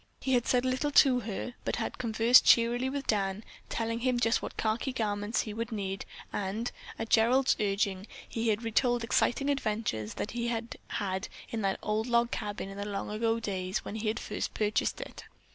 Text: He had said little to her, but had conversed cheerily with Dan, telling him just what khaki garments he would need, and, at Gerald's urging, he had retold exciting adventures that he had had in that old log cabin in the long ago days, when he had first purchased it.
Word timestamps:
He 0.19 0.33
had 0.33 0.47
said 0.47 0.65
little 0.65 0.89
to 0.89 1.19
her, 1.19 1.53
but 1.63 1.75
had 1.75 1.99
conversed 1.99 2.43
cheerily 2.43 2.89
with 2.89 3.05
Dan, 3.05 3.43
telling 3.69 3.99
him 3.99 4.19
just 4.19 4.41
what 4.41 4.57
khaki 4.57 4.91
garments 4.91 5.41
he 5.41 5.53
would 5.53 5.71
need, 5.71 6.05
and, 6.33 6.71
at 6.97 7.09
Gerald's 7.11 7.55
urging, 7.59 8.07
he 8.27 8.47
had 8.49 8.63
retold 8.63 9.03
exciting 9.03 9.47
adventures 9.47 10.15
that 10.15 10.31
he 10.31 10.47
had 10.47 10.77
had 10.87 11.27
in 11.51 11.61
that 11.61 11.77
old 11.83 12.07
log 12.07 12.31
cabin 12.31 12.67
in 12.67 12.77
the 12.79 12.85
long 12.87 13.11
ago 13.11 13.39
days, 13.39 13.85
when 13.85 13.93
he 13.93 14.07
had 14.07 14.19
first 14.19 14.55
purchased 14.55 14.99
it. 15.01 15.25